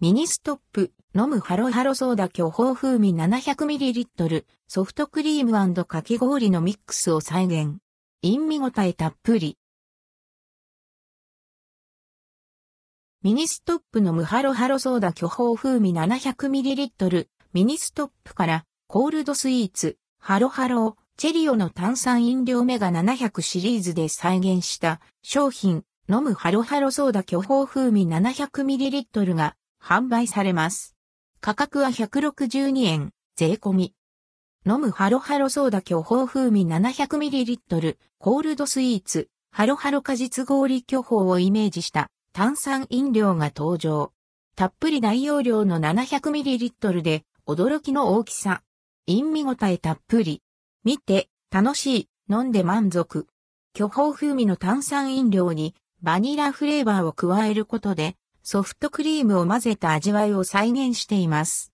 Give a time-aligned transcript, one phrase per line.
[0.00, 7.78] ミニストップ、飲むハロハロソーダ巨峰風味 700ml、ソフトクリームかき氷のミックスを再現。
[8.22, 9.58] 飲みごたえたっぷり。
[13.24, 30.96] ミニストップのむハロハロソーダ巨峰風味 700ml、ミニストップからコールドスイーツ、ハロハロ、チェリオの炭酸飲料メガ700シリーズで再現した商品、飲むハロハロソーダ巨峰風味 700ml が販売されます。
[31.40, 33.94] 価格は162円、税込み。
[34.66, 44.12] 飲むハロハロソーダ巨峰風味 700ml コールドスイーツ、ハロハロ果実氷巨峰をイメージした炭酸飲料が登場。
[44.56, 48.62] たっぷり大容量の 700ml で驚きの大きさ。
[49.06, 50.42] 陰味ごたえたっぷり。
[50.84, 53.26] 見て、楽しい、飲んで満足。
[53.72, 61.66] 巨峰風味の炭酸飲料にバニラフレーバーを加えることでソフトクリームを混ぜた味わいを再現しています。